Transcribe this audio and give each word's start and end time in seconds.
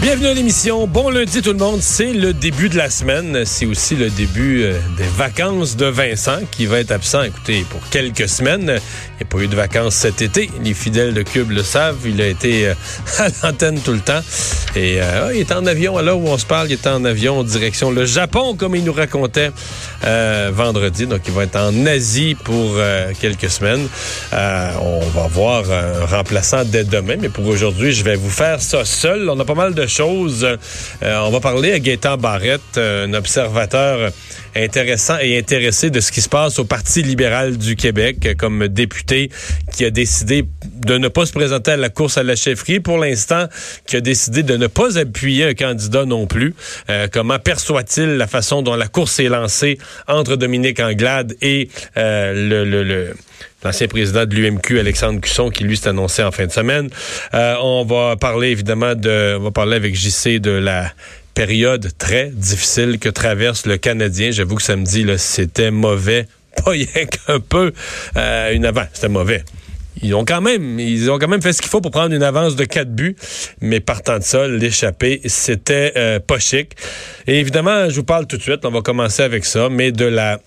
Bienvenue 0.00 0.28
à 0.28 0.32
l'émission. 0.32 0.86
Bon 0.86 1.10
lundi 1.10 1.42
tout 1.42 1.52
le 1.52 1.58
monde. 1.58 1.80
C'est 1.82 2.14
le 2.14 2.32
début 2.32 2.70
de 2.70 2.78
la 2.78 2.88
semaine. 2.88 3.44
C'est 3.44 3.66
aussi 3.66 3.96
le 3.96 4.08
début 4.08 4.62
euh, 4.62 4.78
des 4.96 5.06
vacances 5.18 5.76
de 5.76 5.84
Vincent 5.84 6.38
qui 6.50 6.64
va 6.64 6.80
être 6.80 6.90
absent, 6.90 7.22
écoutez, 7.22 7.66
pour 7.68 7.86
quelques 7.90 8.26
semaines. 8.26 8.62
Il 8.62 8.70
n'y 8.70 9.22
a 9.22 9.24
pas 9.26 9.38
eu 9.40 9.46
de 9.46 9.54
vacances 9.54 9.96
cet 9.96 10.22
été. 10.22 10.50
Les 10.64 10.72
fidèles 10.72 11.12
de 11.12 11.20
Cube 11.20 11.50
le 11.50 11.62
savent. 11.62 11.98
Il 12.06 12.22
a 12.22 12.28
été 12.28 12.68
euh, 12.68 12.74
à 13.18 13.28
l'antenne 13.42 13.78
tout 13.78 13.92
le 13.92 14.00
temps. 14.00 14.22
Et 14.74 15.02
euh, 15.02 15.32
il 15.34 15.40
est 15.40 15.52
en 15.52 15.66
avion. 15.66 15.98
À 15.98 16.02
l'heure 16.02 16.18
où 16.18 16.28
on 16.28 16.38
se 16.38 16.46
parle, 16.46 16.68
il 16.70 16.72
est 16.72 16.86
en 16.86 17.04
avion 17.04 17.40
en 17.40 17.44
direction 17.44 17.90
le 17.90 18.06
Japon, 18.06 18.54
comme 18.56 18.74
il 18.74 18.84
nous 18.84 18.94
racontait 18.94 19.50
vendredi. 20.52 21.06
Donc, 21.06 21.20
il 21.26 21.34
va 21.34 21.42
être 21.44 21.56
en 21.56 21.84
Asie 21.84 22.34
pour 22.42 22.76
quelques 23.20 23.50
semaines. 23.50 23.86
on 24.32 25.06
va 25.14 25.26
voir 25.28 25.64
un 25.70 26.06
remplaçant 26.06 26.64
dès 26.64 26.84
demain. 26.84 27.16
Mais 27.20 27.28
pour 27.28 27.46
aujourd'hui, 27.46 27.92
je 27.92 28.02
vais 28.02 28.16
vous 28.16 28.30
faire 28.30 28.62
ça 28.62 28.86
seul. 28.86 29.28
On 29.28 29.38
a 29.38 29.44
pas 29.44 29.54
mal 29.54 29.74
de 29.74 29.89
Euh, 29.98 30.56
on 31.02 31.30
va 31.30 31.40
parler 31.40 31.72
à 31.72 31.78
Gaétan 31.78 32.16
Barrette, 32.16 32.78
un 32.78 33.12
observateur 33.14 34.12
intéressant 34.56 35.18
et 35.20 35.38
intéressé 35.38 35.90
de 35.90 36.00
ce 36.00 36.12
qui 36.12 36.20
se 36.20 36.28
passe 36.28 36.58
au 36.58 36.64
Parti 36.64 37.02
libéral 37.02 37.56
du 37.56 37.76
Québec 37.76 38.36
comme 38.38 38.68
député 38.68 39.30
qui 39.72 39.84
a 39.84 39.90
décidé 39.90 40.44
de 40.64 40.98
ne 40.98 41.08
pas 41.08 41.26
se 41.26 41.32
présenter 41.32 41.72
à 41.72 41.76
la 41.76 41.88
course 41.88 42.18
à 42.18 42.22
la 42.22 42.36
chefferie 42.36 42.80
pour 42.80 42.98
l'instant, 42.98 43.46
qui 43.86 43.96
a 43.96 44.00
décidé 44.00 44.42
de 44.42 44.56
ne 44.56 44.66
pas 44.66 44.98
appuyer 44.98 45.44
un 45.44 45.54
candidat 45.54 46.04
non 46.04 46.26
plus. 46.26 46.54
Euh, 46.88 47.08
comment 47.12 47.38
perçoit-il 47.38 48.16
la 48.16 48.26
façon 48.26 48.62
dont 48.62 48.76
la 48.76 48.88
course 48.88 49.20
est 49.20 49.28
lancée 49.28 49.78
entre 50.08 50.36
Dominique 50.36 50.80
Anglade 50.80 51.34
et 51.40 51.68
euh, 51.96 52.64
le, 52.64 52.82
le 52.82 53.14
l'ancien 53.62 53.88
président 53.88 54.24
de 54.24 54.34
l'UMQ, 54.34 54.78
Alexandre 54.78 55.20
Cusson, 55.20 55.50
qui 55.50 55.64
lui 55.64 55.76
s'est 55.76 55.88
annoncé 55.88 56.22
en 56.22 56.30
fin 56.30 56.46
de 56.46 56.52
semaine. 56.52 56.88
Euh, 57.34 57.56
on 57.62 57.84
va 57.84 58.16
parler 58.16 58.48
évidemment 58.48 58.94
de, 58.94 59.36
on 59.38 59.44
va 59.44 59.50
parler 59.50 59.76
avec 59.76 59.94
JC 59.94 60.38
de 60.38 60.50
la 60.50 60.90
période 61.34 61.90
très 61.98 62.30
difficile 62.30 62.98
que 62.98 63.08
traverse 63.08 63.66
le 63.66 63.76
Canadien. 63.76 64.30
J'avoue 64.30 64.56
que 64.56 64.62
samedi, 64.62 65.06
c'était 65.16 65.70
mauvais, 65.70 66.26
pas 66.64 66.70
rien 66.70 66.86
qu'un 66.86 67.40
peu. 67.40 67.72
Euh, 68.16 68.52
une 68.52 68.64
avance, 68.64 68.88
c'était 68.92 69.08
mauvais. 69.08 69.44
Ils 70.02 70.14
ont 70.14 70.24
quand 70.24 70.40
même, 70.40 70.78
ils 70.78 71.10
ont 71.10 71.18
quand 71.18 71.28
même 71.28 71.42
fait 71.42 71.52
ce 71.52 71.60
qu'il 71.60 71.70
faut 71.70 71.80
pour 71.80 71.90
prendre 71.90 72.14
une 72.14 72.22
avance 72.22 72.56
de 72.56 72.64
quatre 72.64 72.94
buts, 72.94 73.16
mais 73.60 73.80
partant 73.80 74.18
de 74.18 74.22
ça, 74.22 74.48
l'échapper, 74.48 75.20
c'était 75.26 75.92
euh, 75.96 76.20
pas 76.20 76.38
chic. 76.38 76.74
Et 77.26 77.38
évidemment, 77.40 77.90
je 77.90 77.96
vous 77.96 78.04
parle 78.04 78.26
tout 78.26 78.36
de 78.36 78.42
suite. 78.42 78.64
On 78.64 78.70
va 78.70 78.80
commencer 78.80 79.22
avec 79.22 79.44
ça, 79.44 79.68
mais 79.70 79.92
de 79.92 80.06
la 80.06 80.40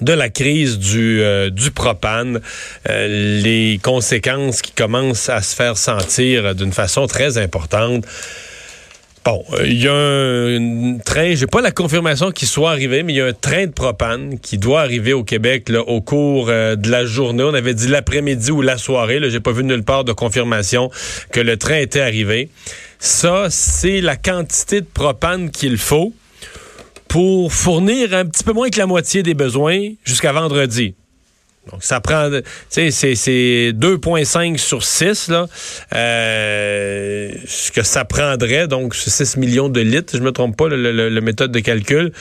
de 0.00 0.12
la 0.12 0.30
crise 0.30 0.78
du, 0.78 1.22
euh, 1.22 1.50
du 1.50 1.70
propane, 1.70 2.40
les 2.88 3.78
conséquences 3.82 4.62
qui 4.62 4.72
commencent 4.72 5.28
à 5.28 5.42
se 5.42 5.54
faire 5.54 5.76
sentir 5.76 6.54
d'une 6.54 6.72
façon 6.72 7.06
très 7.06 7.36
importante. 7.36 8.04
Bon, 9.24 9.44
euh, 9.52 9.66
il 9.66 9.80
y 9.80 9.86
a 9.86 9.94
un 9.94 10.98
train, 10.98 11.34
j'ai 11.36 11.46
pas 11.46 11.60
la 11.60 11.70
confirmation 11.70 12.32
qu'il 12.32 12.48
soit 12.48 12.70
arrivé, 12.70 13.04
mais 13.04 13.12
il 13.12 13.16
y 13.16 13.20
a 13.20 13.26
un 13.26 13.32
train 13.32 13.66
de 13.66 13.72
propane 13.72 14.40
qui 14.40 14.58
doit 14.58 14.80
arriver 14.80 15.12
au 15.12 15.22
Québec 15.22 15.68
là, 15.68 15.82
au 15.82 16.00
cours 16.00 16.46
de 16.46 16.90
la 16.90 17.04
journée. 17.04 17.44
On 17.44 17.54
avait 17.54 17.74
dit 17.74 17.86
l'après-midi 17.86 18.50
ou 18.50 18.62
la 18.62 18.78
soirée. 18.78 19.20
Là, 19.20 19.28
j'ai 19.28 19.38
pas 19.38 19.52
vu 19.52 19.62
nulle 19.62 19.84
part 19.84 20.04
de 20.04 20.12
confirmation 20.12 20.90
que 21.30 21.40
le 21.40 21.56
train 21.56 21.76
était 21.76 22.00
arrivé. 22.00 22.48
Ça, 22.98 23.46
c'est 23.48 24.00
la 24.00 24.16
quantité 24.16 24.80
de 24.80 24.86
propane 24.86 25.50
qu'il 25.50 25.76
faut 25.76 26.12
pour 27.12 27.52
fournir 27.52 28.14
un 28.14 28.24
petit 28.24 28.42
peu 28.42 28.52
moins 28.52 28.70
que 28.70 28.78
la 28.78 28.86
moitié 28.86 29.22
des 29.22 29.34
besoins 29.34 29.90
jusqu'à 30.02 30.32
vendredi. 30.32 30.94
Donc, 31.70 31.84
ça 31.84 32.00
prend, 32.00 32.28
tu 32.28 32.90
sais, 32.90 33.14
c'est 33.14 33.72
2,5 33.72 34.58
sur 34.58 34.82
6, 34.82 35.28
là, 35.28 35.46
euh, 35.94 37.30
ce 37.46 37.70
que 37.70 37.84
ça 37.84 38.04
prendrait, 38.04 38.66
donc 38.66 38.96
6 38.96 39.36
millions 39.36 39.68
de 39.68 39.80
litres, 39.80 40.16
je 40.16 40.22
me 40.22 40.32
trompe 40.32 40.56
pas, 40.56 40.66
le, 40.68 41.20
méthode 41.20 41.52
de 41.52 41.60
calcul, 41.60 42.12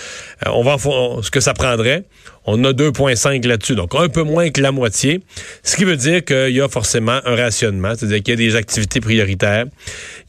euh, 0.45 0.51
on 0.53 0.61
va, 0.61 0.77
ce 1.23 1.31
que 1.31 1.39
ça 1.39 1.55
prendrait. 1.55 2.03
On 2.45 2.63
a 2.63 2.71
2,5 2.71 3.47
là-dessus, 3.47 3.73
donc 3.73 3.95
un 3.95 4.09
peu 4.09 4.21
moins 4.21 4.51
que 4.51 4.61
la 4.61 4.71
moitié, 4.71 5.21
ce 5.63 5.75
qui 5.75 5.85
veut 5.85 5.95
dire 5.95 6.23
qu'il 6.23 6.51
y 6.51 6.61
a 6.61 6.69
forcément 6.69 7.19
un 7.25 7.35
rationnement, 7.35 7.93
c'est-à-dire 7.95 8.21
qu'il 8.21 8.39
y 8.39 8.45
a 8.45 8.49
des 8.51 8.55
activités 8.55 8.99
prioritaires, 8.99 9.65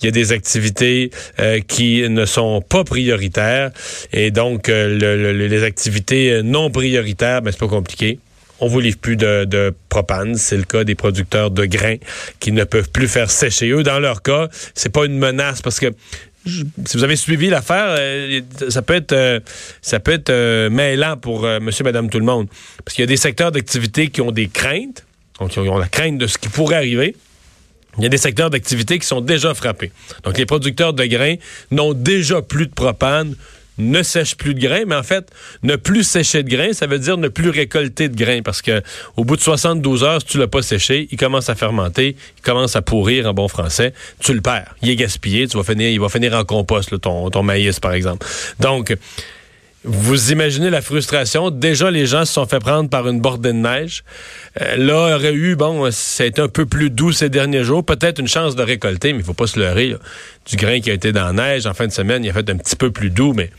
il 0.00 0.06
y 0.06 0.08
a 0.08 0.10
des 0.10 0.32
activités 0.32 1.10
euh, 1.38 1.60
qui 1.60 2.08
ne 2.08 2.24
sont 2.24 2.62
pas 2.62 2.84
prioritaires, 2.84 3.72
et 4.14 4.30
donc 4.30 4.70
euh, 4.70 5.32
les 5.32 5.64
activités 5.64 6.40
non 6.42 6.70
prioritaires, 6.70 7.42
ben, 7.42 7.50
c'est 7.50 7.60
pas 7.60 7.68
compliqué 7.68 8.18
on 8.62 8.68
vous 8.68 8.80
livre 8.80 8.96
plus 8.96 9.16
de, 9.16 9.74
propane. 9.88 10.36
C'est 10.36 10.56
le 10.56 10.62
cas 10.62 10.84
des 10.84 10.94
producteurs 10.94 11.50
de 11.50 11.66
grains 11.66 11.96
qui 12.38 12.52
ne 12.52 12.64
peuvent 12.64 12.90
plus 12.90 13.08
faire 13.08 13.30
sécher. 13.30 13.68
Eux, 13.70 13.82
dans 13.82 13.98
leur 13.98 14.22
cas, 14.22 14.48
c'est 14.74 14.88
pas 14.88 15.04
une 15.04 15.18
menace 15.18 15.60
parce 15.60 15.80
que 15.80 15.92
si 16.46 16.96
vous 16.96 17.04
avez 17.04 17.16
suivi 17.16 17.50
l'affaire, 17.50 17.94
euh, 17.98 18.40
ça 18.68 18.82
peut 18.82 18.94
être 18.94 19.12
euh, 19.12 19.40
ça 19.80 20.00
peut 20.00 20.12
être 20.12 20.30
euh, 20.30 20.70
mêlant 20.70 21.16
pour 21.16 21.42
monsieur, 21.60 21.84
madame, 21.84 22.08
tout 22.08 22.18
le 22.18 22.24
monde. 22.24 22.48
Parce 22.84 22.94
qu'il 22.94 23.02
y 23.02 23.04
a 23.04 23.08
des 23.08 23.16
secteurs 23.16 23.52
d'activité 23.52 24.08
qui 24.08 24.20
ont 24.20 24.32
des 24.32 24.48
craintes, 24.48 25.04
donc 25.38 25.50
qui 25.50 25.58
ont 25.58 25.78
la 25.78 25.88
crainte 25.88 26.18
de 26.18 26.26
ce 26.26 26.38
qui 26.38 26.48
pourrait 26.48 26.76
arriver. 26.76 27.16
Il 27.98 28.04
y 28.04 28.06
a 28.06 28.08
des 28.08 28.16
secteurs 28.16 28.48
d'activité 28.48 28.98
qui 28.98 29.06
sont 29.06 29.20
déjà 29.20 29.54
frappés. 29.54 29.92
Donc 30.22 30.38
les 30.38 30.46
producteurs 30.46 30.94
de 30.94 31.04
grains 31.04 31.34
n'ont 31.70 31.94
déjà 31.94 32.42
plus 32.42 32.66
de 32.66 32.72
propane, 32.72 33.34
ne 33.90 34.02
sèche 34.02 34.36
plus 34.36 34.54
de 34.54 34.60
grains, 34.60 34.84
mais 34.86 34.94
en 34.94 35.02
fait, 35.02 35.30
ne 35.62 35.76
plus 35.76 36.04
sécher 36.04 36.42
de 36.42 36.48
grains, 36.48 36.72
ça 36.72 36.86
veut 36.86 36.98
dire 36.98 37.16
ne 37.16 37.28
plus 37.28 37.50
récolter 37.50 38.08
de 38.08 38.16
grains 38.16 38.42
parce 38.42 38.62
que 38.62 38.82
au 39.16 39.24
bout 39.24 39.36
de 39.36 39.40
72 39.40 40.04
heures, 40.04 40.20
si 40.20 40.26
tu 40.26 40.38
l'as 40.38 40.48
pas 40.48 40.62
séché, 40.62 41.08
il 41.10 41.18
commence 41.18 41.48
à 41.48 41.54
fermenter, 41.54 42.16
il 42.38 42.42
commence 42.42 42.76
à 42.76 42.82
pourrir 42.82 43.26
en 43.26 43.34
bon 43.34 43.48
français, 43.48 43.92
tu 44.20 44.34
le 44.34 44.40
perds, 44.40 44.74
il 44.82 44.90
est 44.90 44.96
gaspillé, 44.96 45.46
tu 45.46 45.56
vas 45.56 45.64
finir, 45.64 45.90
il 45.90 46.00
va 46.00 46.08
finir 46.08 46.34
en 46.34 46.44
compost 46.44 47.00
ton, 47.00 47.30
ton 47.30 47.42
maïs 47.42 47.80
par 47.80 47.92
exemple. 47.92 48.26
Donc 48.60 48.94
vous 49.84 50.30
imaginez 50.30 50.70
la 50.70 50.80
frustration. 50.80 51.50
Déjà, 51.50 51.90
les 51.90 52.06
gens 52.06 52.24
se 52.24 52.34
sont 52.34 52.46
fait 52.46 52.60
prendre 52.60 52.88
par 52.88 53.08
une 53.08 53.20
bordée 53.20 53.48
de 53.48 53.54
neige. 53.54 54.04
Euh, 54.60 54.76
là, 54.76 55.16
aurait 55.16 55.34
eu, 55.34 55.56
bon, 55.56 55.90
c'est 55.90 56.38
un 56.38 56.48
peu 56.48 56.66
plus 56.66 56.90
doux 56.90 57.12
ces 57.12 57.28
derniers 57.28 57.64
jours. 57.64 57.84
Peut-être 57.84 58.20
une 58.20 58.28
chance 58.28 58.54
de 58.54 58.62
récolter, 58.62 59.12
mais 59.12 59.20
il 59.20 59.24
faut 59.24 59.34
pas 59.34 59.48
se 59.48 59.58
leurrer. 59.58 59.96
Du 60.46 60.56
grain 60.56 60.80
qui 60.80 60.90
a 60.90 60.94
été 60.94 61.12
dans 61.12 61.26
la 61.26 61.32
neige 61.32 61.66
en 61.66 61.74
fin 61.74 61.86
de 61.86 61.92
semaine, 61.92 62.24
il 62.24 62.30
a 62.30 62.32
fait 62.32 62.48
un 62.50 62.56
petit 62.56 62.76
peu 62.76 62.90
plus 62.90 63.10
doux, 63.10 63.32
mais 63.32 63.50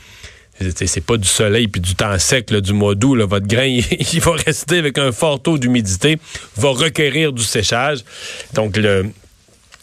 c'est 0.59 1.05
pas 1.05 1.17
du 1.17 1.27
soleil 1.27 1.67
puis 1.67 1.81
du 1.81 1.95
temps 1.95 2.17
sec 2.19 2.53
du 2.53 2.73
mois 2.73 2.95
d'août. 2.95 3.17
Votre 3.21 3.47
grain, 3.47 3.65
il, 4.13 4.21
va 4.21 4.31
rester 4.33 4.77
avec 4.77 4.97
un 4.97 5.11
fort 5.11 5.41
taux 5.41 5.57
d'humidité, 5.57 6.19
va 6.55 6.69
requérir 6.69 7.33
du 7.33 7.43
séchage. 7.43 7.99
Donc, 8.53 8.77
le, 8.77 9.09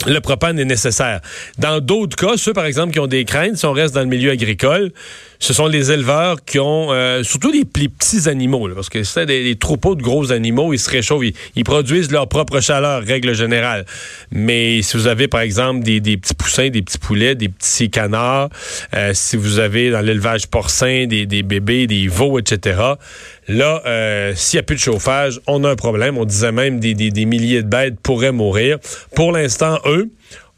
le 0.07 0.21
propane 0.21 0.59
est 0.59 0.65
nécessaire. 0.65 1.21
Dans 1.59 1.81
d'autres 1.81 2.17
cas, 2.17 2.37
ceux 2.37 2.55
par 2.55 2.65
exemple 2.65 2.93
qui 2.93 3.01
ont 3.01 3.07
des 3.07 3.25
craintes, 3.25 3.57
si 3.57 3.67
on 3.67 3.73
reste 3.73 3.95
dans 3.95 4.01
le 4.01 4.07
milieu 4.07 4.31
agricole, 4.31 4.93
ce 5.41 5.55
sont 5.55 5.67
les 5.67 5.91
éleveurs 5.91 6.45
qui 6.45 6.59
ont, 6.59 6.93
euh, 6.93 7.23
surtout 7.23 7.51
les, 7.51 7.65
petits 7.65 8.29
animaux, 8.29 8.69
parce 8.75 8.91
que 8.91 9.03
c'est 9.05 9.25
des, 9.25 9.57
troupeaux 9.57 9.95
de 9.95 10.03
gros 10.03 10.33
animaux, 10.33 10.75
ils 10.75 10.79
se 10.79 10.91
réchauffent, 10.91 11.25
ils, 11.57 11.65
produisent 11.65 12.11
leur 12.11 12.29
propre 12.29 12.61
chaleur, 12.61 13.03
règle 13.03 13.35
générale. 13.35 13.87
Mais 14.31 14.83
si 14.83 14.99
vous 14.99 15.07
avez 15.07 15.29
par 15.29 15.41
exemple 15.41 15.83
des, 15.83 16.01
petits 16.01 16.35
poussins, 16.35 16.69
des 16.69 16.83
petits 16.83 16.99
poulets, 16.99 17.35
des 17.35 17.49
petits 17.49 17.89
canards, 17.89 18.51
euh, 18.95 19.13
si 19.15 19.39
vous 19.39 19.59
avez 19.59 19.91
dans 19.91 20.03
l'élevage 20.03 20.47
porcin 20.47 21.07
des, 21.07 21.25
bébés, 21.43 21.87
des 21.87 22.07
veaux, 22.07 22.39
etc., 22.39 22.79
là, 23.49 23.83
euh, 23.87 24.35
s'il 24.37 24.59
n'y 24.59 24.61
a 24.61 24.65
plus 24.65 24.77
de 24.77 24.81
chauffage, 24.81 25.41
on 25.47 25.65
a 25.65 25.71
un 25.71 25.77
problème. 25.77 26.19
On 26.19 26.27
disait 26.27 26.53
même 26.53 26.81
des, 26.81 26.95
des 26.95 27.25
milliers 27.25 27.63
de 27.63 27.69
bêtes 27.69 27.99
pourraient 28.01 28.33
mourir. 28.33 28.77
Pour 29.17 29.33
l'instant, 29.33 29.79
eux, 29.87 30.11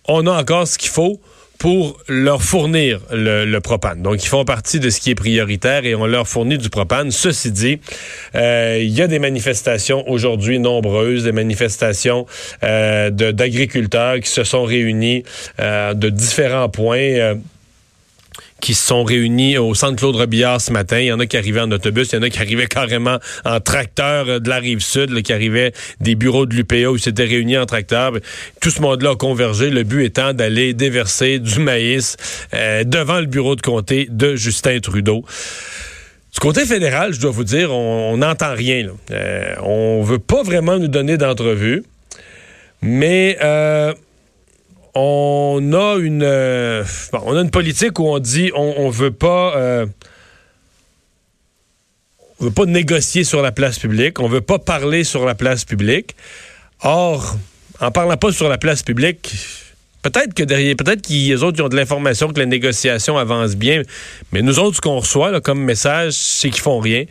on 0.08 0.26
a 0.26 0.32
encore 0.32 0.66
ce 0.66 0.76
qu'il 0.76 0.90
faut 0.90 1.20
pour 1.62 1.96
leur 2.08 2.42
fournir 2.42 2.98
le, 3.12 3.58
propane. 3.60 4.02
Donc, 4.02 4.24
ils 4.24 4.26
font 4.26 4.44
partie 4.44 4.80
de 4.80 4.90
ce 4.90 5.00
qui 5.00 5.10
est 5.10 5.14
prioritaire 5.14 5.86
et 5.86 5.94
on 5.94 6.06
leur 6.06 6.26
fournit 6.26 6.58
du 6.58 6.68
propane. 6.70 7.12
Ceci 7.12 7.52
dit, 7.52 7.78
euh, 8.34 8.80
il 8.82 8.90
y 8.90 9.00
a 9.00 9.06
des 9.06 9.20
manifestations 9.20 10.02
aujourd'hui 10.10 10.58
nombreuses, 10.58 11.22
des 11.22 11.30
manifestations 11.30 12.26
euh, 12.64 13.10
d'agriculteurs 13.10 14.18
qui 14.18 14.28
se 14.28 14.42
sont 14.42 14.64
réunis 14.64 15.22
euh, 15.60 15.94
de 15.94 16.08
différents 16.08 16.68
points 16.68 17.36
qui 18.62 18.74
se 18.74 18.86
sont 18.86 19.02
réunis 19.02 19.58
au 19.58 19.74
centre 19.74 19.96
Claude 19.96 20.14
Robillard 20.14 20.60
ce 20.60 20.72
matin. 20.72 21.00
Il 21.00 21.06
y 21.06 21.12
en 21.12 21.18
a 21.18 21.26
qui 21.26 21.36
arrivaient 21.36 21.60
en 21.60 21.70
autobus, 21.72 22.10
il 22.12 22.14
y 22.14 22.18
en 22.18 22.22
a 22.22 22.30
qui 22.30 22.38
arrivaient 22.38 22.68
carrément 22.68 23.18
en 23.44 23.60
tracteur 23.60 24.28
euh, 24.28 24.38
de 24.38 24.48
la 24.48 24.58
rive 24.58 24.78
sud, 24.78 25.20
qui 25.22 25.32
arrivaient 25.32 25.72
des 26.00 26.14
bureaux 26.14 26.46
de 26.46 26.54
l'UPA 26.54 26.88
où 26.88 26.96
ils 26.96 27.02
s'étaient 27.02 27.24
réunis 27.24 27.58
en 27.58 27.66
tracteur. 27.66 28.12
Tout 28.60 28.70
ce 28.70 28.80
monde-là 28.80 29.10
a 29.10 29.16
convergé, 29.16 29.68
le 29.68 29.82
but 29.82 30.04
étant 30.04 30.32
d'aller 30.32 30.74
déverser 30.74 31.40
du 31.40 31.58
maïs 31.58 32.16
euh, 32.54 32.84
devant 32.84 33.18
le 33.18 33.26
bureau 33.26 33.56
de 33.56 33.60
comté 33.60 34.06
de 34.08 34.36
Justin 34.36 34.78
Trudeau. 34.78 35.24
Du 36.32 36.38
côté 36.38 36.64
fédéral, 36.64 37.12
je 37.12 37.20
dois 37.20 37.32
vous 37.32 37.44
dire, 37.44 37.72
on 37.72 38.16
n'entend 38.16 38.54
rien. 38.54 38.86
Là. 38.86 38.92
Euh, 39.10 39.54
on 39.62 40.02
veut 40.02 40.20
pas 40.20 40.44
vraiment 40.44 40.78
nous 40.78 40.88
donner 40.88 41.16
d'entrevue, 41.18 41.82
mais 42.80 43.36
euh, 43.42 43.92
on 44.94 45.72
a 45.72 45.96
une 45.98 46.22
euh, 46.22 46.84
on 47.12 47.36
a 47.36 47.40
une 47.40 47.50
politique 47.50 47.98
où 47.98 48.08
on 48.08 48.18
dit 48.18 48.50
on, 48.54 48.74
on 48.78 48.90
veut 48.90 49.10
pas 49.10 49.56
euh, 49.56 49.86
on 52.40 52.66
négocier 52.66 53.24
sur 53.24 53.42
la 53.42 53.52
place 53.52 53.78
publique, 53.78 54.20
on 54.20 54.28
veut 54.28 54.40
pas 54.40 54.58
parler 54.58 55.04
sur 55.04 55.24
la 55.24 55.34
place 55.34 55.64
publique. 55.64 56.16
Or, 56.82 57.36
en 57.80 57.90
parlant 57.90 58.16
pas 58.16 58.32
sur 58.32 58.48
la 58.48 58.58
place 58.58 58.82
publique, 58.82 59.32
peut-être 60.02 60.34
que 60.34 60.42
derrière, 60.42 60.74
peut-être 60.76 61.02
qu'ils 61.02 61.44
autres 61.44 61.62
ont 61.62 61.68
de 61.68 61.76
l'information 61.76 62.28
que 62.28 62.40
les 62.40 62.46
négociations 62.46 63.16
avancent 63.16 63.54
bien, 63.54 63.82
mais 64.32 64.42
nous 64.42 64.58
autres, 64.58 64.76
ce 64.76 64.80
qu'on 64.80 64.98
reçoit 64.98 65.40
comme 65.40 65.62
message, 65.62 66.14
c'est 66.14 66.50
qu'ils 66.50 66.62
font 66.62 66.80
rien 66.80 67.04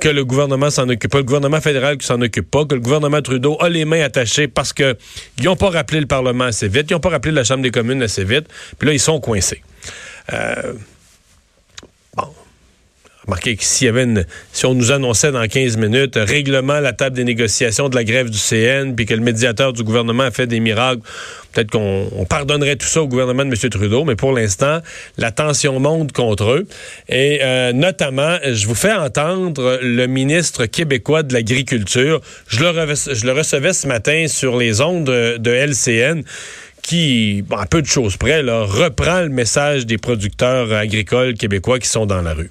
que 0.00 0.08
le 0.08 0.24
gouvernement 0.24 0.70
s'en 0.70 0.88
occupe 0.88 1.10
pas, 1.10 1.18
le 1.18 1.24
gouvernement 1.24 1.60
fédéral 1.60 1.98
qui 1.98 2.06
s'en 2.06 2.20
occupe 2.20 2.50
pas, 2.50 2.64
que 2.64 2.74
le 2.74 2.80
gouvernement 2.80 3.22
Trudeau 3.22 3.56
a 3.60 3.68
les 3.68 3.84
mains 3.84 4.02
attachées 4.02 4.48
parce 4.48 4.72
que 4.72 4.96
ils 5.38 5.44
n'ont 5.44 5.56
pas 5.56 5.70
rappelé 5.70 6.00
le 6.00 6.06
Parlement 6.06 6.44
assez 6.44 6.68
vite, 6.68 6.86
ils 6.90 6.94
n'ont 6.94 7.00
pas 7.00 7.10
rappelé 7.10 7.32
la 7.32 7.44
Chambre 7.44 7.62
des 7.62 7.70
communes 7.70 8.02
assez 8.02 8.24
vite, 8.24 8.46
puis 8.78 8.88
là, 8.88 8.94
ils 8.94 9.00
sont 9.00 9.20
coincés. 9.20 9.62
Euh, 10.32 10.72
Remarquez 13.26 13.56
que 13.56 13.64
si 13.64 13.88
on 14.64 14.74
nous 14.74 14.92
annonçait 14.92 15.32
dans 15.32 15.44
15 15.44 15.76
minutes 15.78 16.14
règlement 16.16 16.74
à 16.74 16.80
la 16.80 16.92
table 16.92 17.16
des 17.16 17.24
négociations 17.24 17.88
de 17.88 17.96
la 17.96 18.04
grève 18.04 18.30
du 18.30 18.38
CN, 18.38 18.94
puis 18.94 19.04
que 19.04 19.14
le 19.14 19.20
médiateur 19.20 19.72
du 19.72 19.82
gouvernement 19.82 20.22
a 20.22 20.30
fait 20.30 20.46
des 20.46 20.60
miracles, 20.60 21.02
peut-être 21.52 21.70
qu'on 21.72 22.24
pardonnerait 22.28 22.76
tout 22.76 22.86
ça 22.86 23.02
au 23.02 23.08
gouvernement 23.08 23.44
de 23.44 23.48
M. 23.48 23.70
Trudeau, 23.70 24.04
mais 24.04 24.14
pour 24.14 24.32
l'instant, 24.32 24.80
la 25.18 25.32
tension 25.32 25.80
monte 25.80 26.12
contre 26.12 26.52
eux. 26.52 26.68
Et 27.08 27.40
euh, 27.42 27.72
notamment, 27.72 28.36
je 28.44 28.66
vous 28.68 28.76
fais 28.76 28.92
entendre 28.92 29.80
le 29.82 30.06
ministre 30.06 30.66
québécois 30.66 31.24
de 31.24 31.32
l'Agriculture. 31.32 32.20
Je 32.46 32.60
le, 32.60 32.94
je 33.12 33.26
le 33.26 33.32
recevais 33.32 33.72
ce 33.72 33.88
matin 33.88 34.26
sur 34.28 34.56
les 34.56 34.80
ondes 34.80 35.04
de, 35.04 35.50
LCN 35.50 36.22
qui, 36.82 37.42
à 37.50 37.66
peu 37.66 37.82
de 37.82 37.86
choses 37.88 38.16
près, 38.16 38.44
là, 38.44 38.62
reprend 38.62 39.22
le 39.22 39.30
message 39.30 39.86
des 39.86 39.98
producteurs 39.98 40.72
agricoles 40.72 41.34
québécois 41.34 41.80
qui 41.80 41.88
sont 41.88 42.06
dans 42.06 42.22
la 42.22 42.34
rue 42.34 42.50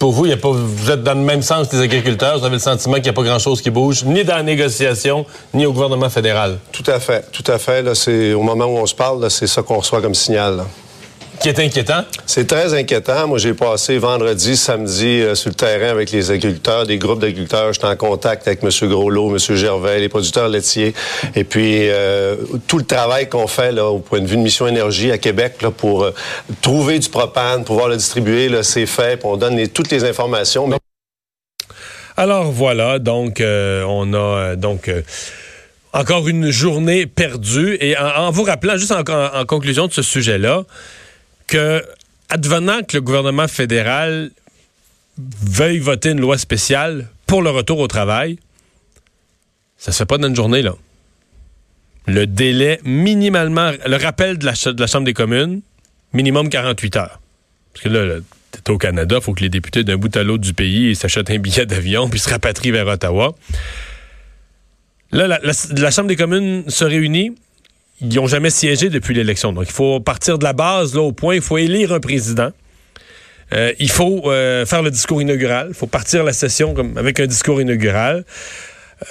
pour 0.00 0.12
vous, 0.12 0.24
a 0.24 0.34
vous 0.34 0.90
êtes 0.90 1.02
dans 1.02 1.12
le 1.12 1.20
même 1.20 1.42
sens 1.42 1.68
que 1.68 1.76
les 1.76 1.82
agriculteurs. 1.82 2.38
Vous 2.38 2.46
avez 2.46 2.54
le 2.56 2.60
sentiment 2.60 2.94
qu'il 2.94 3.04
n'y 3.04 3.08
a 3.10 3.12
pas 3.12 3.22
grand-chose 3.22 3.60
qui 3.60 3.68
bouge, 3.68 4.02
ni 4.04 4.24
dans 4.24 4.36
la 4.36 4.42
négociation, 4.42 5.26
ni 5.52 5.66
au 5.66 5.74
gouvernement 5.74 6.08
fédéral. 6.08 6.58
Tout 6.72 6.90
à 6.90 6.98
fait. 6.98 7.30
Tout 7.30 7.44
à 7.46 7.58
fait. 7.58 7.84
Au 8.34 8.42
moment 8.42 8.64
où 8.64 8.78
on 8.78 8.86
se 8.86 8.94
parle, 8.94 9.30
c'est 9.30 9.46
ça 9.46 9.62
qu'on 9.62 9.76
reçoit 9.76 10.00
comme 10.00 10.14
signal 10.14 10.64
qui 11.40 11.48
est 11.48 11.58
inquiétant? 11.58 12.04
C'est 12.26 12.46
très 12.46 12.74
inquiétant. 12.74 13.26
Moi, 13.26 13.38
j'ai 13.38 13.54
passé 13.54 13.98
vendredi, 13.98 14.56
samedi 14.56 15.22
euh, 15.22 15.34
sur 15.34 15.48
le 15.48 15.54
terrain 15.54 15.88
avec 15.88 16.10
les 16.10 16.30
agriculteurs, 16.30 16.86
des 16.86 16.98
groupes 16.98 17.20
d'agriculteurs. 17.20 17.72
J'étais 17.72 17.86
en 17.86 17.96
contact 17.96 18.46
avec 18.46 18.62
M. 18.62 18.68
Groslot, 18.88 19.30
M. 19.30 19.56
Gervais, 19.56 20.00
les 20.00 20.10
producteurs 20.10 20.48
laitiers. 20.48 20.94
Et 21.34 21.44
puis, 21.44 21.88
euh, 21.88 22.36
tout 22.68 22.76
le 22.76 22.84
travail 22.84 23.28
qu'on 23.28 23.46
fait 23.46 23.72
là, 23.72 23.86
au 23.86 24.00
point 24.00 24.20
de 24.20 24.26
vue 24.26 24.36
de 24.36 24.42
Mission 24.42 24.66
Énergie 24.66 25.10
à 25.10 25.18
Québec 25.18 25.62
là, 25.62 25.70
pour 25.70 26.04
euh, 26.04 26.14
trouver 26.60 26.98
du 26.98 27.08
propane, 27.08 27.64
pouvoir 27.64 27.88
le 27.88 27.96
distribuer, 27.96 28.50
c'est 28.62 28.86
fait. 28.86 29.16
Puis 29.16 29.26
on 29.26 29.38
donne 29.38 29.66
toutes 29.68 29.90
les 29.90 30.04
informations. 30.04 30.68
Alors 32.16 32.52
voilà, 32.52 32.98
donc 32.98 33.42
on 33.42 34.12
a 34.12 34.56
donc 34.56 34.90
encore 35.92 36.28
une 36.28 36.50
journée 36.50 37.06
perdue. 37.06 37.78
Et 37.80 37.96
en, 37.96 38.30
vous 38.30 38.42
rappelant, 38.42 38.76
juste 38.76 38.92
en 38.92 39.44
conclusion 39.46 39.86
de 39.86 39.92
ce 39.92 40.02
sujet-là, 40.02 40.64
que, 41.50 41.84
advenant 42.30 42.82
que 42.82 42.96
le 42.96 43.02
gouvernement 43.02 43.48
fédéral 43.48 44.30
veuille 45.18 45.80
voter 45.80 46.10
une 46.10 46.20
loi 46.20 46.38
spéciale 46.38 47.08
pour 47.26 47.42
le 47.42 47.50
retour 47.50 47.78
au 47.80 47.88
travail, 47.88 48.38
ça 49.76 49.92
se 49.92 49.98
fait 49.98 50.06
pas 50.06 50.16
dans 50.16 50.28
une 50.28 50.36
journée, 50.36 50.62
là. 50.62 50.74
Le 52.06 52.26
délai 52.26 52.80
minimalement, 52.84 53.72
le 53.86 53.96
rappel 53.96 54.38
de 54.38 54.46
la, 54.46 54.54
Chambre 54.54 55.04
des 55.04 55.12
communes, 55.12 55.60
minimum 56.12 56.48
48 56.48 56.96
heures. 56.96 57.20
Parce 57.72 57.84
que 57.84 57.88
là, 57.88 58.20
t'es 58.50 58.70
au 58.70 58.78
Canada, 58.78 59.16
il 59.18 59.22
faut 59.22 59.34
que 59.34 59.42
les 59.42 59.48
députés 59.48 59.84
d'un 59.84 59.96
bout 59.96 60.14
à 60.16 60.22
l'autre 60.22 60.42
du 60.42 60.54
pays 60.54 60.96
s'achètent 60.96 61.30
un 61.30 61.38
billet 61.38 61.66
d'avion 61.66 62.08
puis 62.08 62.18
se 62.18 62.28
rapatrient 62.28 62.70
vers 62.70 62.86
Ottawa. 62.86 63.34
Là, 65.12 65.38
la 65.42 65.90
Chambre 65.90 66.08
des 66.08 66.16
communes 66.16 66.68
se 66.68 66.84
réunit, 66.84 67.34
ils 68.00 68.14
n'ont 68.14 68.26
jamais 68.26 68.50
siégé 68.50 68.88
depuis 68.88 69.14
l'élection. 69.14 69.52
Donc, 69.52 69.64
il 69.68 69.72
faut 69.72 70.00
partir 70.00 70.38
de 70.38 70.44
la 70.44 70.52
base, 70.52 70.94
là, 70.94 71.02
au 71.02 71.12
point, 71.12 71.34
il 71.34 71.42
faut 71.42 71.58
élire 71.58 71.92
un 71.92 72.00
président. 72.00 72.50
Euh, 73.52 73.72
il 73.78 73.90
faut 73.90 74.22
euh, 74.26 74.64
faire 74.64 74.82
le 74.82 74.90
discours 74.90 75.20
inaugural. 75.20 75.66
Il 75.70 75.74
faut 75.74 75.86
partir 75.86 76.24
la 76.24 76.32
session 76.32 76.74
avec 76.96 77.20
un 77.20 77.26
discours 77.26 77.60
inaugural. 77.60 78.24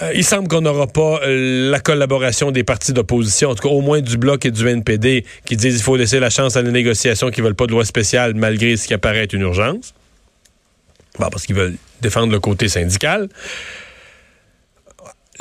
Euh, 0.02 0.12
il 0.14 0.24
semble 0.24 0.48
qu'on 0.48 0.62
n'aura 0.62 0.88
pas 0.88 1.20
la 1.26 1.80
collaboration 1.80 2.52
des 2.52 2.64
partis 2.64 2.94
d'opposition, 2.94 3.50
en 3.50 3.56
tout 3.56 3.68
cas 3.68 3.74
au 3.74 3.82
moins 3.82 4.02
du 4.02 4.18
Bloc 4.18 4.46
et 4.46 4.52
du 4.52 4.68
NPD, 4.68 5.26
qui 5.46 5.58
disent 5.58 5.76
qu'il 5.76 5.84
faut 5.84 5.98
laisser 5.98 6.20
la 6.20 6.30
chance 6.30 6.56
à 6.56 6.62
la 6.62 6.72
négociation, 6.72 7.32
qui 7.32 7.42
veulent 7.42 7.56
pas 7.56 7.66
de 7.66 7.72
loi 7.72 7.86
spéciale 7.86 8.36
malgré 8.36 8.78
ce 8.78 8.88
qui 8.88 8.94
apparaît 8.94 9.24
être 9.24 9.34
une 9.34 9.42
urgence. 9.42 9.94
Bon, 11.18 11.28
parce 11.30 11.46
qu'ils 11.46 11.56
veulent 11.56 11.76
défendre 12.02 12.32
le 12.32 12.40
côté 12.40 12.70
syndical. 12.70 13.30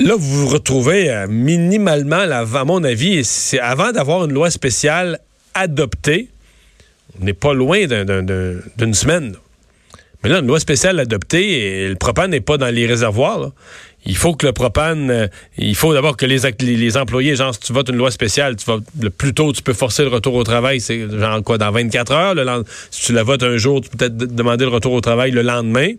Là, 0.01 0.15
vous 0.15 0.45
vous 0.45 0.47
retrouvez 0.47 1.09
euh, 1.09 1.27
minimalement, 1.27 2.21
à 2.21 2.63
mon 2.63 2.85
avis, 2.85 3.25
c'est 3.25 3.59
avant 3.59 3.91
d'avoir 3.91 4.23
une 4.23 4.31
loi 4.31 4.49
spéciale 4.49 5.19
adoptée, 5.53 6.29
on 7.19 7.25
n'est 7.25 7.33
pas 7.33 7.53
loin 7.53 7.85
d'une 7.85 8.93
semaine. 8.93 9.35
Mais 10.23 10.29
là, 10.29 10.39
une 10.39 10.47
loi 10.47 10.59
spéciale 10.59 10.99
adoptée, 10.99 11.87
le 11.87 11.95
propane 11.95 12.31
n'est 12.31 12.41
pas 12.41 12.57
dans 12.57 12.73
les 12.73 12.85
réservoirs. 12.85 13.51
Il 14.05 14.15
faut 14.15 14.33
que 14.33 14.45
le 14.45 14.53
propane, 14.53 15.11
euh, 15.11 15.27
il 15.57 15.75
faut 15.75 15.93
d'abord 15.93 16.15
que 16.15 16.25
les, 16.25 16.39
les, 16.59 16.97
employés, 16.97 17.35
genre, 17.35 17.53
si 17.53 17.59
tu 17.59 17.73
votes 17.73 17.89
une 17.89 17.97
loi 17.97 18.11
spéciale, 18.11 18.55
tu 18.55 18.65
vas, 18.65 18.77
le 18.99 19.09
plus 19.09 19.33
tôt 19.33 19.51
tu 19.51 19.61
peux 19.61 19.73
forcer 19.73 20.03
le 20.03 20.09
retour 20.09 20.35
au 20.35 20.43
travail, 20.43 20.79
c'est 20.79 21.09
genre 21.09 21.43
quoi, 21.43 21.57
dans 21.57 21.71
24 21.71 22.11
heures. 22.13 22.35
Le, 22.35 22.63
si 22.91 23.07
tu 23.07 23.13
la 23.13 23.23
votes 23.23 23.43
un 23.43 23.57
jour, 23.57 23.81
tu 23.81 23.89
peux 23.89 23.97
peut-être 23.97 24.17
demander 24.17 24.63
le 24.63 24.71
retour 24.71 24.93
au 24.93 25.01
travail 25.01 25.31
le 25.31 25.41
lendemain. 25.41 25.91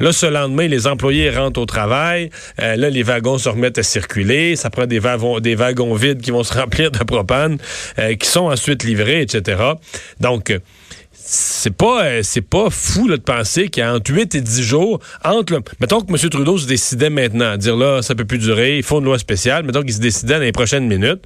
Là, 0.00 0.12
ce 0.12 0.26
lendemain, 0.26 0.66
les 0.66 0.86
employés 0.86 1.30
rentrent 1.30 1.60
au 1.60 1.66
travail. 1.66 2.30
Euh, 2.60 2.76
là, 2.76 2.90
les 2.90 3.02
wagons 3.02 3.38
se 3.38 3.48
remettent 3.48 3.78
à 3.78 3.82
circuler. 3.82 4.56
Ça 4.56 4.70
prend 4.70 4.86
des, 4.86 4.98
wagons, 4.98 5.40
des 5.40 5.54
wagons 5.54 5.94
vides 5.94 6.20
qui 6.20 6.30
vont 6.30 6.44
se 6.44 6.54
remplir 6.58 6.90
de 6.90 6.98
propane, 7.04 7.58
euh, 7.98 8.14
qui 8.14 8.28
sont 8.28 8.46
ensuite 8.46 8.84
livrés, 8.84 9.20
etc. 9.20 9.62
Donc, 10.20 10.52
c'est 11.24 11.74
pas 11.74 12.04
euh, 12.04 12.20
c'est 12.22 12.42
pas 12.42 12.68
fou 12.70 13.08
de 13.08 13.16
penser 13.16 13.68
qu'entre 13.68 14.12
8 14.12 14.34
et 14.34 14.40
10 14.40 14.62
jours, 14.62 15.00
entre 15.24 15.62
mettons 15.80 16.00
que 16.00 16.10
M. 16.12 16.30
Trudeau 16.30 16.58
se 16.58 16.66
décidait 16.66 17.10
maintenant 17.10 17.52
à 17.52 17.56
dire 17.56 17.76
là, 17.76 18.02
ça 18.02 18.14
peut 18.14 18.24
plus 18.24 18.38
durer, 18.38 18.78
il 18.78 18.82
faut 18.82 18.98
une 18.98 19.04
loi 19.04 19.18
spéciale, 19.18 19.64
mettons 19.64 19.82
qu'il 19.82 19.94
se 19.94 20.00
décidait 20.00 20.34
dans 20.34 20.40
les 20.40 20.52
prochaines 20.52 20.86
minutes. 20.86 21.22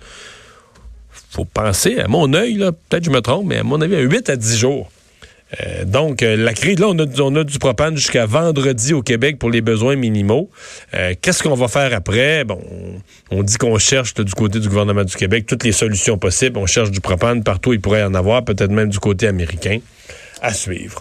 Faut 1.30 1.44
penser, 1.44 1.98
à 1.98 2.08
mon 2.08 2.32
œil, 2.34 2.58
peut-être 2.88 3.04
je 3.04 3.10
me 3.10 3.20
trompe, 3.20 3.46
mais 3.46 3.58
à 3.58 3.62
mon 3.62 3.80
avis, 3.80 3.96
à 3.96 4.00
8 4.00 4.30
à 4.30 4.36
10 4.36 4.58
jours. 4.58 4.90
Euh, 5.64 5.84
donc, 5.84 6.22
euh, 6.22 6.36
la 6.36 6.52
crise, 6.52 6.78
là, 6.78 6.88
on 6.88 7.36
a, 7.36 7.44
du 7.44 7.58
propane 7.58 7.96
jusqu'à 7.96 8.26
vendredi 8.26 8.92
au 8.92 9.02
Québec 9.02 9.38
pour 9.38 9.50
les 9.50 9.60
besoins 9.60 9.96
minimaux. 9.96 10.50
Euh, 10.94 11.14
qu'est-ce 11.20 11.42
qu'on 11.42 11.54
va 11.54 11.68
faire 11.68 11.94
après? 11.94 12.44
Bon, 12.44 12.60
on, 13.30 13.42
dit 13.42 13.56
qu'on 13.56 13.78
cherche 13.78 14.14
du 14.14 14.32
côté 14.32 14.60
du 14.60 14.68
gouvernement 14.68 15.04
du 15.04 15.16
Québec 15.16 15.46
toutes 15.46 15.64
les 15.64 15.72
solutions 15.72 16.18
possibles. 16.18 16.58
On 16.58 16.66
cherche 16.66 16.90
du 16.90 17.00
propane 17.00 17.42
partout, 17.42 17.72
il 17.72 17.80
pourrait 17.80 18.00
y 18.00 18.04
en 18.04 18.14
avoir, 18.14 18.44
peut-être 18.44 18.70
même 18.70 18.88
du 18.88 18.98
côté 18.98 19.26
américain. 19.26 19.78
À 20.42 20.52
suivre. 20.52 21.00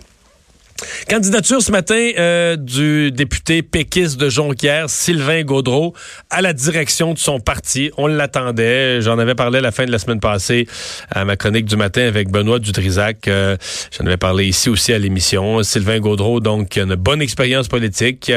Candidature 1.10 1.62
ce 1.62 1.72
matin 1.72 2.12
euh, 2.18 2.58
du 2.58 3.10
député 3.10 3.64
péquiste 3.64 4.20
de 4.20 4.28
Jonquière, 4.28 4.90
Sylvain 4.90 5.44
Gaudreau, 5.44 5.94
à 6.30 6.42
la 6.42 6.52
direction 6.52 7.14
de 7.14 7.18
son 7.18 7.40
parti. 7.40 7.92
On 7.96 8.08
l'attendait. 8.08 9.00
J'en 9.00 9.18
avais 9.18 9.36
parlé 9.36 9.60
à 9.60 9.62
la 9.62 9.72
fin 9.72 9.86
de 9.86 9.92
la 9.92 10.00
semaine 10.00 10.20
passée 10.20 10.68
à 11.10 11.24
ma 11.24 11.38
chronique 11.38 11.64
du 11.64 11.78
matin 11.78 12.02
avec 12.02 12.30
Benoît 12.30 12.60
Dutrisac. 12.60 13.30
Euh, 13.30 13.56
J'en 13.98 14.06
avais 14.06 14.18
parlé 14.18 14.48
ici 14.48 14.70
aussi 14.70 14.92
à 14.92 15.00
l'émission. 15.00 15.64
Sylvain 15.64 16.00
Gaudreau, 16.00 16.42
donc, 16.42 16.76
une 16.76 16.96
bonne 16.96 17.22
expérience 17.22 17.70
politique. 17.70 18.30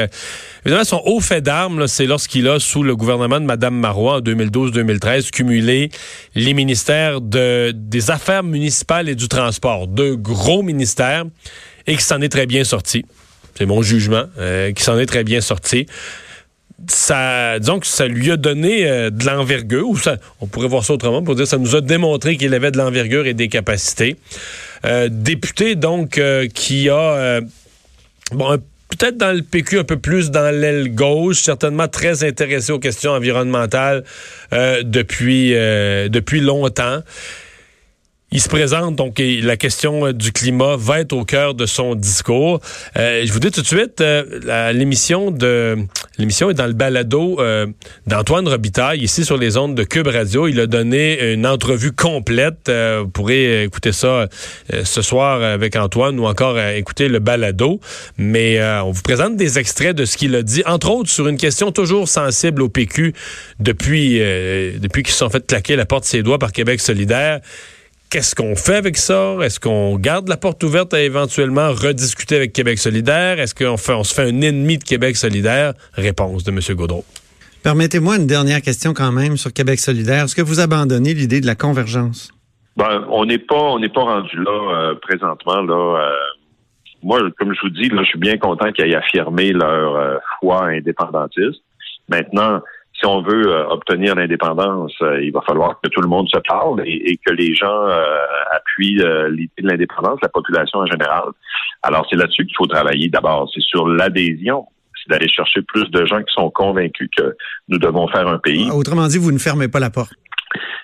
Évidemment, 0.65 0.85
son 0.85 1.01
haut 1.05 1.19
fait 1.19 1.41
d'armes, 1.41 1.87
c'est 1.87 2.05
lorsqu'il 2.05 2.47
a, 2.47 2.59
sous 2.59 2.83
le 2.83 2.95
gouvernement 2.95 3.41
de 3.41 3.45
Mme 3.45 3.75
Marois 3.75 4.17
en 4.17 4.21
2012-2013, 4.21 5.31
cumulé 5.31 5.89
les 6.35 6.53
ministères 6.53 7.19
de, 7.19 7.73
des 7.75 8.11
Affaires 8.11 8.43
municipales 8.43 9.09
et 9.09 9.15
du 9.15 9.27
transport. 9.27 9.87
Deux 9.87 10.15
gros 10.15 10.63
ministères 10.63 11.25
et 11.87 11.95
qui 11.95 12.03
s'en 12.03 12.21
est 12.21 12.29
très 12.29 12.45
bien 12.45 12.63
sorti. 12.63 13.05
C'est 13.57 13.65
mon 13.65 13.81
jugement, 13.81 14.23
euh, 14.37 14.71
qui 14.71 14.83
s'en 14.83 14.97
est 14.97 15.05
très 15.05 15.23
bien 15.23 15.41
sorti. 15.41 15.85
Ça, 16.87 17.59
disons 17.59 17.79
que 17.79 17.87
ça 17.87 18.07
lui 18.07 18.31
a 18.31 18.37
donné 18.37 18.89
euh, 18.89 19.09
de 19.09 19.25
l'envergure, 19.25 19.89
ou 19.89 19.97
ça, 19.97 20.15
on 20.39 20.47
pourrait 20.47 20.69
voir 20.69 20.85
ça 20.85 20.93
autrement 20.93 21.21
pour 21.23 21.35
dire 21.35 21.45
ça 21.45 21.57
nous 21.57 21.75
a 21.75 21.81
démontré 21.81 22.37
qu'il 22.37 22.53
avait 22.53 22.71
de 22.71 22.77
l'envergure 22.77 23.27
et 23.27 23.33
des 23.33 23.49
capacités. 23.49 24.15
Euh, 24.85 25.09
député 25.11 25.75
donc 25.75 26.21
qui 26.53 26.89
a 26.89 27.41
bon 28.31 28.57
peut-être 28.87 29.17
dans 29.17 29.35
le 29.35 29.41
PQ 29.41 29.79
un 29.79 29.83
peu 29.83 29.97
plus 29.97 30.31
dans 30.31 30.55
l'aile 30.55 30.95
gauche, 30.95 31.41
certainement 31.41 31.89
très 31.89 32.23
intéressé 32.23 32.71
aux 32.71 32.79
questions 32.79 33.11
environnementales 33.11 34.05
depuis 34.53 35.51
depuis 35.51 36.39
longtemps. 36.39 37.01
Il 38.31 38.41
se 38.41 38.47
présente, 38.47 38.95
donc 38.95 39.19
la 39.19 39.57
question 39.57 40.05
euh, 40.05 40.13
du 40.13 40.31
climat 40.31 40.75
va 40.77 40.99
être 40.99 41.13
au 41.13 41.25
cœur 41.25 41.55
de 41.55 41.65
son 41.65 41.95
discours. 41.95 42.59
Euh, 42.95 43.23
je 43.25 43.33
vous 43.33 43.39
dis 43.39 43.49
tout 43.49 43.61
de 43.61 43.65
suite, 43.65 44.01
euh, 44.01 44.71
l'émission 44.71 45.31
de 45.31 45.77
l'émission 46.19 46.51
est 46.51 46.53
dans 46.53 46.67
le 46.67 46.73
balado 46.73 47.39
d'Antoine 48.05 48.47
Robitaille, 48.47 48.99
ici 48.99 49.23
sur 49.23 49.37
les 49.37 49.55
ondes 49.55 49.73
de 49.73 49.83
Cube 49.83 50.07
Radio. 50.07 50.47
Il 50.47 50.59
a 50.59 50.67
donné 50.67 51.33
une 51.33 51.47
entrevue 51.47 51.93
complète. 51.93 52.69
vous 52.69 53.07
pourrez 53.07 53.63
écouter 53.63 53.93
ça 53.93 54.27
ce 54.83 55.01
soir 55.01 55.41
avec 55.41 55.77
Antoine 55.77 56.19
ou 56.19 56.25
encore 56.25 56.59
écouter 56.59 57.07
le 57.07 57.19
balado. 57.19 57.79
Mais 58.17 58.61
on 58.83 58.91
vous 58.91 59.01
présente 59.01 59.37
des 59.37 59.59
extraits 59.59 59.95
de 59.95 60.03
ce 60.03 60.17
qu'il 60.17 60.35
a 60.35 60.43
dit, 60.43 60.61
entre 60.65 60.91
autres 60.91 61.09
sur 61.09 61.29
une 61.29 61.37
question 61.37 61.71
toujours 61.71 62.09
sensible 62.09 62.63
au 62.63 62.67
PQ 62.67 63.13
depuis, 63.61 64.19
depuis 64.19 65.03
qu'ils 65.03 65.13
se 65.13 65.19
sont 65.19 65.29
fait 65.29 65.47
claquer 65.47 65.77
la 65.77 65.85
porte 65.85 66.03
de 66.03 66.09
ses 66.09 66.21
doigts 66.21 66.37
par 66.37 66.51
Québec 66.51 66.81
solidaire. 66.81 67.39
Qu'est-ce 68.09 68.33
qu'on 68.33 68.55
fait 68.55 68.75
avec 68.75 68.97
ça? 68.97 69.35
Est-ce 69.43 69.59
qu'on 69.59 69.95
garde 69.99 70.29
la 70.29 70.37
porte 70.37 70.63
ouverte 70.63 70.95
à 70.95 70.99
éventuellement 70.99 71.69
rediscuter 71.69 72.37
avec 72.37 72.53
Québec 72.53 72.79
solidaire? 72.79 73.39
Est-ce 73.39 73.53
qu'on 73.53 73.77
fait, 73.77 73.93
on 73.93 74.03
se 74.03 74.15
fait 74.15 74.23
un 74.23 74.41
ennemi 74.41 74.79
de 74.79 74.83
Québec 74.83 75.15
solidaire? 75.15 75.73
Réponse 75.93 76.43
de 76.43 76.49
M. 76.49 76.59
Gaudreau. 76.75 77.05
Permettez-moi 77.63 78.17
une 78.17 78.25
dernière 78.25 78.63
question 78.63 78.95
quand 78.95 79.11
même 79.11 79.37
sur 79.37 79.53
Québec 79.53 79.77
solidaire. 79.79 80.23
Est-ce 80.23 80.35
que 80.35 80.41
vous 80.41 80.59
abandonnez 80.59 81.13
l'idée 81.13 81.39
de 81.39 81.45
la 81.45 81.53
convergence? 81.53 82.31
Ben, 82.77 83.05
on 83.11 83.25
n'est 83.25 83.37
pas, 83.37 83.61
on 83.61 83.77
n'est 83.77 83.89
pas 83.89 84.01
rendu 84.01 84.37
là 84.37 84.73
euh, 84.73 84.95
présentement. 84.95 85.61
Là, 85.61 86.01
euh, 86.01 86.15
moi, 87.03 87.19
comme 87.37 87.53
je 87.53 87.61
vous 87.61 87.69
dis, 87.69 87.89
là, 87.89 88.01
je 88.01 88.07
suis 88.07 88.19
bien 88.19 88.37
content 88.37 88.71
qu'ils 88.71 88.89
aient 88.89 88.95
affirmé 88.95 89.51
leur 89.51 89.95
euh, 89.95 90.17
foi 90.39 90.69
indépendantiste. 90.69 91.61
Maintenant, 92.07 92.61
si 92.99 93.05
on 93.05 93.21
veut 93.21 93.47
euh, 93.47 93.67
obtenir 93.69 94.15
l'indépendance, 94.15 94.93
euh, 95.01 95.23
il 95.23 95.31
va 95.31 95.41
falloir 95.41 95.79
que 95.81 95.89
tout 95.89 96.01
le 96.01 96.07
monde 96.07 96.27
se 96.29 96.39
parle 96.39 96.81
et, 96.85 97.17
que 97.25 97.33
les 97.33 97.55
gens 97.55 97.87
euh, 97.87 98.03
appuient 98.51 99.01
l'idée 99.29 99.61
de 99.61 99.67
l'indépendance, 99.67 100.19
la 100.21 100.29
population 100.29 100.79
en 100.79 100.85
général. 100.85 101.29
Alors, 101.81 102.05
c'est 102.09 102.17
là-dessus 102.17 102.45
qu'il 102.45 102.55
faut 102.57 102.67
travailler 102.67 103.07
d'abord. 103.07 103.49
C'est 103.53 103.61
sur 103.61 103.87
l'adhésion. 103.87 104.65
C'est 104.95 105.13
d'aller 105.13 105.29
chercher 105.29 105.61
plus 105.61 105.89
de 105.91 106.05
gens 106.05 106.19
qui 106.19 106.33
sont 106.33 106.49
convaincus 106.49 107.09
que 107.15 107.35
nous 107.69 107.77
devons 107.77 108.07
faire 108.09 108.27
un 108.27 108.37
pays. 108.37 108.69
Autrement 108.69 109.07
dit, 109.07 109.17
vous 109.17 109.31
ne 109.31 109.37
fermez 109.37 109.69
pas 109.69 109.79
la 109.79 109.89
porte. 109.89 110.11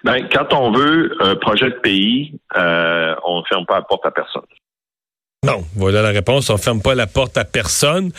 Ben, 0.06 0.28
quand 0.32 0.54
on 0.54 0.72
veut 0.72 1.18
un 1.20 1.36
projet 1.36 1.70
de 1.70 1.80
pays, 1.82 2.40
on 2.56 3.40
ne 3.40 3.46
ferme 3.50 3.66
pas 3.66 3.76
la 3.76 3.82
porte 3.82 4.06
à 4.06 4.12
personne. 4.12 4.44
Non, 5.44 5.64
voilà 5.76 6.02
la 6.02 6.10
réponse. 6.10 6.50
On 6.50 6.54
ne 6.54 6.60
ferme 6.60 6.82
pas 6.82 6.96
la 6.96 7.08
porte 7.08 7.38
à 7.38 7.44
personne. 7.44 8.12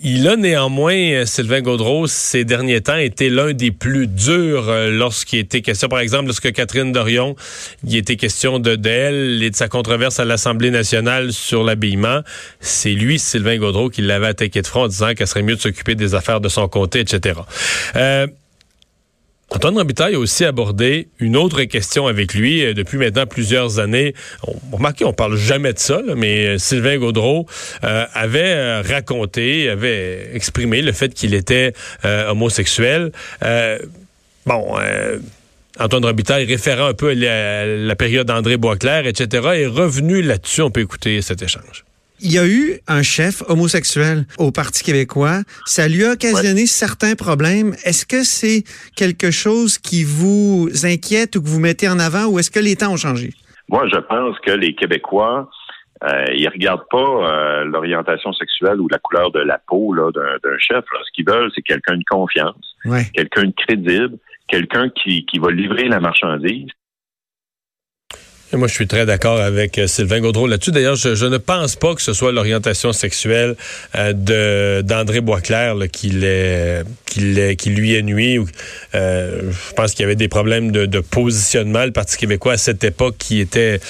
Il 0.00 0.26
a 0.26 0.36
néanmoins, 0.36 0.94
euh, 0.94 1.26
Sylvain 1.26 1.60
Gaudreau, 1.60 2.06
ces 2.06 2.44
derniers 2.44 2.80
temps, 2.80 2.96
été 2.96 3.28
l'un 3.28 3.52
des 3.52 3.70
plus 3.70 4.06
durs 4.06 4.68
euh, 4.68 4.90
lorsqu'il 4.90 5.38
était 5.38 5.60
question, 5.60 5.88
par 5.88 6.00
exemple, 6.00 6.26
lorsque 6.26 6.50
Catherine 6.52 6.92
Dorion, 6.92 7.36
il 7.86 7.96
était 7.96 8.16
question 8.16 8.58
de 8.58 8.74
d'elle 8.74 9.42
et 9.42 9.50
de 9.50 9.56
sa 9.56 9.68
controverse 9.68 10.18
à 10.18 10.24
l'Assemblée 10.24 10.70
nationale 10.70 11.32
sur 11.32 11.62
l'habillement. 11.62 12.22
C'est 12.60 12.92
lui, 12.92 13.18
Sylvain 13.18 13.58
Gaudreau, 13.58 13.90
qui 13.90 14.02
l'avait 14.02 14.28
attaqué 14.28 14.62
de 14.62 14.66
front 14.66 14.84
en 14.84 14.88
disant 14.88 15.14
qu'elle 15.14 15.26
serait 15.26 15.42
mieux 15.42 15.56
de 15.56 15.60
s'occuper 15.60 15.94
des 15.94 16.14
affaires 16.14 16.40
de 16.40 16.48
son 16.48 16.66
côté, 16.68 17.00
etc. 17.00 17.40
Antoine 19.54 19.76
Robitaille 19.76 20.14
a 20.14 20.18
aussi 20.18 20.46
abordé 20.46 21.08
une 21.18 21.36
autre 21.36 21.62
question 21.64 22.06
avec 22.06 22.32
lui 22.32 22.64
euh, 22.64 22.72
depuis 22.72 22.96
maintenant 22.96 23.26
plusieurs 23.26 23.80
années. 23.80 24.14
On, 24.46 24.76
remarquez, 24.76 25.04
on 25.04 25.12
parle 25.12 25.36
jamais 25.36 25.74
de 25.74 25.78
ça, 25.78 26.00
mais 26.16 26.46
euh, 26.46 26.58
Sylvain 26.58 26.96
Gaudreau 26.96 27.46
euh, 27.84 28.06
avait 28.14 28.80
raconté, 28.80 29.68
avait 29.68 30.30
exprimé 30.34 30.80
le 30.80 30.92
fait 30.92 31.12
qu'il 31.12 31.34
était 31.34 31.74
homosexuel. 32.04 33.12
bon. 34.46 34.76
Antoine 35.80 36.04
Robitaille, 36.04 36.44
référant 36.44 36.86
un 36.86 36.94
peu 36.94 37.10
à 37.10 37.14
la, 37.14 37.66
la 37.66 37.96
période 37.96 38.26
d'André 38.26 38.58
Boisclair, 38.58 39.06
etc., 39.06 39.48
est 39.54 39.66
revenu 39.66 40.20
là-dessus. 40.20 40.60
On 40.60 40.70
peut 40.70 40.82
écouter 40.82 41.22
cet 41.22 41.40
échange. 41.40 41.84
Il 42.24 42.32
y 42.32 42.38
a 42.38 42.46
eu 42.46 42.78
un 42.86 43.02
chef 43.02 43.42
homosexuel 43.48 44.26
au 44.38 44.52
Parti 44.52 44.84
québécois. 44.84 45.40
Ça 45.66 45.88
lui 45.88 46.04
a 46.04 46.12
occasionné 46.12 46.66
certains 46.66 47.16
problèmes. 47.16 47.72
Est-ce 47.84 48.06
que 48.06 48.22
c'est 48.22 48.62
quelque 48.94 49.32
chose 49.32 49.76
qui 49.76 50.04
vous 50.04 50.68
inquiète 50.84 51.34
ou 51.34 51.42
que 51.42 51.48
vous 51.48 51.58
mettez 51.58 51.88
en 51.88 51.98
avant 51.98 52.26
ou 52.26 52.38
est-ce 52.38 52.52
que 52.52 52.60
les 52.60 52.76
temps 52.76 52.92
ont 52.92 52.96
changé? 52.96 53.30
Moi, 53.68 53.88
je 53.92 53.98
pense 53.98 54.38
que 54.38 54.52
les 54.52 54.76
Québécois, 54.76 55.50
euh, 56.04 56.26
ils 56.32 56.48
regardent 56.48 56.86
pas 56.88 56.98
euh, 56.98 57.64
l'orientation 57.64 58.32
sexuelle 58.32 58.80
ou 58.80 58.86
la 58.88 58.98
couleur 58.98 59.32
de 59.32 59.40
la 59.40 59.58
peau 59.58 59.92
d'un 60.12 60.58
chef. 60.58 60.84
Ce 61.04 61.10
qu'ils 61.14 61.28
veulent, 61.28 61.50
c'est 61.56 61.62
quelqu'un 61.62 61.96
de 61.96 62.04
confiance, 62.08 62.76
quelqu'un 63.14 63.46
de 63.46 63.54
crédible, 63.56 64.16
quelqu'un 64.46 64.90
qui, 64.90 65.26
qui 65.26 65.40
va 65.40 65.50
livrer 65.50 65.88
la 65.88 65.98
marchandise 65.98 66.68
moi, 68.56 68.68
je 68.68 68.74
suis 68.74 68.86
très 68.86 69.06
d'accord 69.06 69.40
avec 69.40 69.78
euh, 69.78 69.86
Sylvain 69.86 70.20
Gaudreau 70.20 70.46
là-dessus. 70.46 70.72
D'ailleurs, 70.72 70.96
je, 70.96 71.26
ne 71.26 71.38
pense 71.38 71.76
pas 71.76 71.94
que 71.94 72.02
ce 72.02 72.12
soit 72.12 72.32
l'orientation 72.32 72.92
sexuelle 72.92 73.56
euh, 73.94 74.82
d'André 74.82 75.20
Boisclair 75.20 75.76
qui, 75.90 76.10
qui, 77.06 77.56
qui 77.56 77.70
lui 77.70 77.94
est 77.94 78.02
nuit. 78.02 78.38
Euh, 78.94 79.50
je 79.50 79.74
pense 79.74 79.92
qu'il 79.92 80.02
y 80.02 80.04
avait 80.04 80.16
des 80.16 80.28
problèmes 80.28 80.70
de, 80.70 81.00
positionnement. 81.00 81.84
Le 81.84 81.92
Parti 81.92 82.16
québécois, 82.16 82.54
à 82.54 82.58
cette 82.58 82.84
époque, 82.84 83.16
qui 83.18 83.40
était 83.40 83.80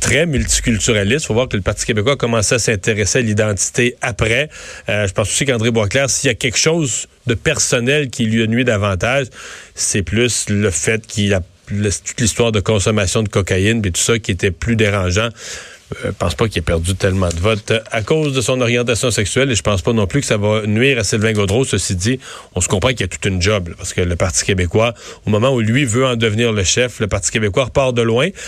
très 0.00 0.26
multiculturaliste. 0.26 1.24
Il 1.24 1.26
faut 1.26 1.34
voir 1.34 1.48
que 1.48 1.56
le 1.56 1.62
Parti 1.62 1.86
québécois 1.86 2.12
a 2.12 2.16
commencé 2.16 2.54
à 2.54 2.58
s'intéresser 2.58 3.18
à 3.18 3.22
l'identité 3.22 3.96
après. 4.00 4.48
je 4.88 5.12
pense 5.12 5.28
aussi 5.28 5.44
qu'André 5.44 5.70
Boisclair, 5.70 6.10
s'il 6.10 6.28
y 6.28 6.30
a 6.30 6.34
quelque 6.34 6.58
chose 6.58 7.06
de 7.26 7.34
personnel 7.34 8.10
qui 8.10 8.24
lui 8.24 8.42
a 8.42 8.46
nuit 8.46 8.64
davantage, 8.64 9.26
c'est 9.74 10.02
plus 10.02 10.48
le 10.48 10.70
fait 10.70 11.06
qu'il 11.06 11.34
a 11.34 11.40
toute 11.66 12.20
l'histoire 12.20 12.52
de 12.52 12.60
consommation 12.60 13.22
de 13.22 13.28
cocaïne 13.28 13.84
et 13.84 13.90
tout 13.90 14.00
ça 14.00 14.18
qui 14.18 14.30
était 14.30 14.50
plus 14.50 14.76
dérangeant. 14.76 15.28
Je 16.02 16.08
euh, 16.08 16.12
pense 16.12 16.34
pas 16.34 16.48
qu'il 16.48 16.58
ait 16.58 16.62
perdu 16.62 16.96
tellement 16.96 17.28
de 17.28 17.38
votes 17.38 17.72
à 17.92 18.02
cause 18.02 18.32
de 18.32 18.40
son 18.40 18.60
orientation 18.60 19.10
sexuelle 19.10 19.50
et 19.52 19.54
je 19.54 19.62
pense 19.62 19.82
pas 19.82 19.92
non 19.92 20.06
plus 20.06 20.20
que 20.20 20.26
ça 20.26 20.36
va 20.36 20.66
nuire 20.66 20.98
à 20.98 21.04
Sylvain 21.04 21.32
Gaudreau. 21.32 21.64
Ceci 21.64 21.94
dit, 21.94 22.18
on 22.54 22.60
se 22.60 22.66
comprend 22.68 22.90
qu'il 22.90 23.02
y 23.02 23.04
a 23.04 23.08
toute 23.08 23.24
une 23.24 23.40
job 23.40 23.70
parce 23.76 23.94
que 23.94 24.00
le 24.00 24.16
Parti 24.16 24.44
québécois, 24.44 24.94
au 25.26 25.30
moment 25.30 25.50
où 25.50 25.60
lui 25.60 25.84
veut 25.84 26.04
en 26.04 26.16
devenir 26.16 26.52
le 26.52 26.64
chef, 26.64 26.98
le 26.98 27.06
Parti 27.06 27.30
québécois 27.30 27.64
repart 27.64 27.94
de 27.94 28.02
loin. 28.02 28.30